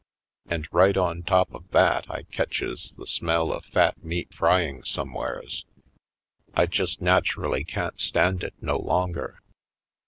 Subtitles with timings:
[0.47, 4.83] And right on top of that I catches the smell of fat meat fry ing
[4.83, 5.63] somewheres.
[5.75, 5.75] 72 /.
[5.75, 9.43] PoindexteVj Colored I just naturally can't stand it no longer.